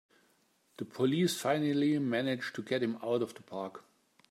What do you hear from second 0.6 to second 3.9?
The police finally manage to get him out of the park!